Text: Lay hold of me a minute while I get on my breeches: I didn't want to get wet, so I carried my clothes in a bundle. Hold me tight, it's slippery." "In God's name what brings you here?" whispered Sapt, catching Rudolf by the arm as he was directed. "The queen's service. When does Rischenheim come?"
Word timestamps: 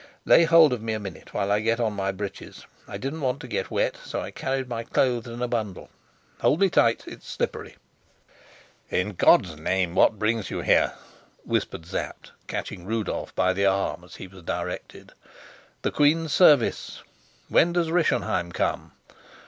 Lay 0.25 0.45
hold 0.45 0.73
of 0.73 0.81
me 0.81 0.93
a 0.93 0.99
minute 0.99 1.31
while 1.31 1.51
I 1.51 1.59
get 1.59 1.79
on 1.79 1.93
my 1.93 2.11
breeches: 2.11 2.65
I 2.87 2.97
didn't 2.97 3.21
want 3.21 3.39
to 3.41 3.47
get 3.47 3.69
wet, 3.69 3.97
so 4.03 4.19
I 4.19 4.31
carried 4.31 4.67
my 4.67 4.81
clothes 4.83 5.27
in 5.27 5.43
a 5.43 5.47
bundle. 5.47 5.91
Hold 6.39 6.59
me 6.59 6.71
tight, 6.71 7.03
it's 7.05 7.27
slippery." 7.29 7.75
"In 8.89 9.11
God's 9.11 9.57
name 9.57 9.93
what 9.93 10.17
brings 10.17 10.49
you 10.49 10.61
here?" 10.61 10.93
whispered 11.45 11.85
Sapt, 11.85 12.31
catching 12.47 12.83
Rudolf 12.83 13.35
by 13.35 13.53
the 13.53 13.67
arm 13.67 14.03
as 14.03 14.15
he 14.15 14.25
was 14.25 14.41
directed. 14.41 15.11
"The 15.83 15.91
queen's 15.91 16.33
service. 16.33 17.03
When 17.47 17.71
does 17.71 17.91
Rischenheim 17.91 18.51
come?" 18.51 18.93